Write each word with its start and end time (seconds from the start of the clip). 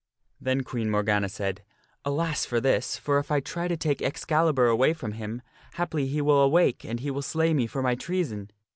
Then 0.39 0.63
Queen 0.63 0.89
Morgana 0.89 1.29
steals 1.29 1.57
the 1.57 1.61
sheath 1.61 1.63
said," 1.63 1.63
Alas, 2.11 2.45
for 2.47 2.59
this, 2.59 2.97
for 2.97 3.19
if 3.19 3.29
I 3.29 3.39
try 3.39 3.67
to 3.67 3.77
take 3.77 4.01
Excalibur 4.01 4.65
away 4.65 4.93
from 4.93 5.11
of 5.11 5.17
Excalibur. 5.19 5.33
him, 5.35 5.41
haply 5.73 6.07
he 6.07 6.21
will 6.23 6.41
awake 6.41 6.83
and 6.83 7.01
he 7.01 7.11
will 7.11 7.21
slay 7.21 7.53
me 7.53 7.67
for 7.67 7.83
my 7.83 7.93
treason." 7.93 8.49